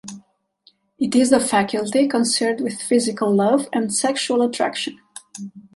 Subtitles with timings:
[0.97, 4.99] It is the faculty concerned with physical love and sexual attraction.